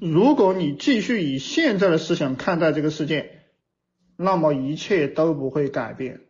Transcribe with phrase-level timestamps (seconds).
[0.00, 3.42] 如果你继续以现在的思想看待这个世界，
[4.16, 6.22] 那么一切都不会改变。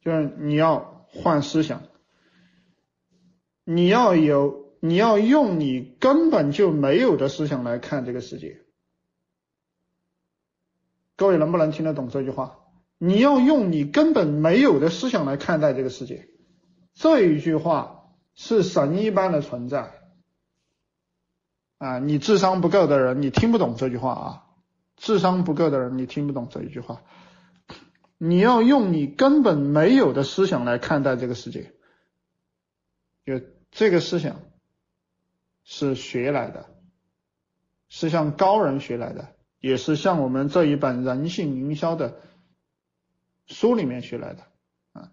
[0.00, 1.82] 就是你要换思想，
[3.64, 8.60] 你要有，你要用你根本就没有的思想来看这个世界。
[11.16, 12.60] 各位能不能听得懂这句话？
[12.96, 16.28] 你要用你根本没有的思想来看待这个世界。
[16.94, 19.97] 这一句话是神一般的存在。
[21.78, 24.44] 啊，你智商不够的人，你听不懂这句话啊！
[24.96, 27.02] 智商不够的人，你听不懂这一句话。
[28.16, 31.72] 你要用你根本没有的思想来看待这个世界，
[33.24, 34.40] 就这个思想
[35.62, 36.66] 是学来的，
[37.88, 39.28] 是向高人学来的，
[39.60, 42.20] 也是向我们这一本人性营销的
[43.46, 44.42] 书里面学来的
[44.94, 45.12] 啊。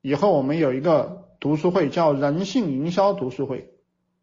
[0.00, 3.74] 以后我们有一个读书会，叫人性营销读书会，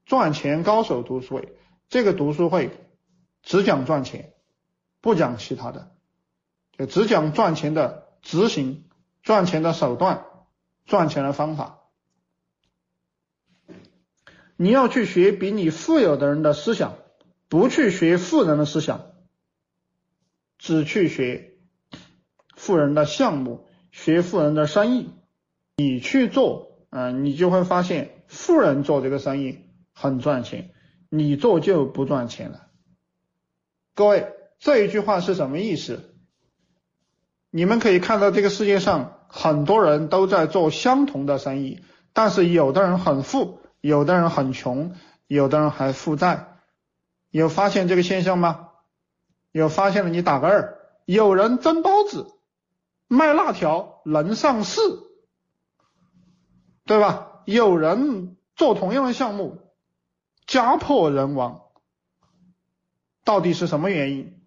[0.07, 1.53] 赚钱高手读书会。
[1.89, 2.71] 这个读书会
[3.43, 4.33] 只讲赚钱，
[5.01, 5.91] 不讲其他的，
[6.77, 8.85] 就只讲赚钱的执行、
[9.23, 10.25] 赚钱的手段、
[10.85, 11.79] 赚钱的方法。
[14.57, 16.97] 你要去学比你富有的人的思想，
[17.47, 19.11] 不去学富人的思想，
[20.57, 21.53] 只去学
[22.55, 25.11] 富人的项目、学富人的生意，
[25.77, 29.59] 你去做，嗯，你就会发现富人做这个生意
[29.93, 30.73] 很赚钱。
[31.09, 32.67] 你做就不赚钱了。
[33.95, 36.15] 各位，这一句话是什么意思？
[37.49, 41.81] 你们可以看到这个世界上很多人都在做相同的生意，
[42.13, 44.93] 但是有的人很富，有的人很穷，
[45.27, 46.59] 有的人还负债。
[47.29, 48.69] 有发现这个现象吗？
[49.51, 50.77] 有发现了，你打个二。
[51.05, 52.27] 有人蒸包子、
[53.07, 54.81] 卖辣条能上市，
[56.85, 57.41] 对吧？
[57.45, 59.66] 有人做同样的项目。
[60.47, 61.61] 家破人亡，
[63.23, 64.41] 到底是什么原因？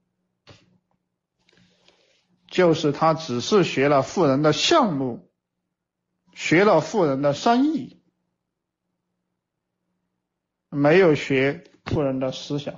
[2.49, 5.31] 就是他只是学了富人的项目，
[6.35, 8.03] 学了富人的生意，
[10.69, 12.75] 没有学富人的思想，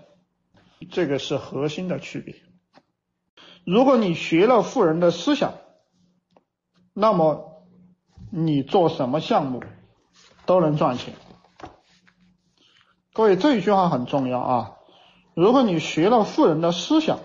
[0.91, 2.42] 这个是核心的区别。
[3.64, 5.54] 如果你学了富人的思想，
[6.92, 7.64] 那么
[8.30, 9.62] 你做什么项目
[10.44, 11.14] 都能赚钱。
[13.22, 14.72] 所以，这一句话很重要啊！
[15.34, 17.20] 如果你学了富人的思想，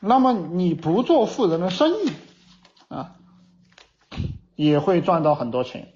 [0.00, 2.12] 那么你不做富人的生意
[2.88, 3.16] 啊，
[4.56, 5.92] 也会赚到很多钱。